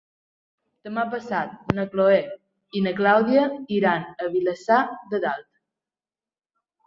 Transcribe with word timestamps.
Demà 0.87 1.01
passat 1.09 1.73
na 1.79 1.83
Chloé 1.91 2.15
i 2.79 2.81
na 2.85 2.93
Clàudia 3.01 3.43
iran 3.77 4.07
a 4.25 4.29
Vilassar 4.37 4.79
de 5.13 5.19
Dalt. 5.27 5.49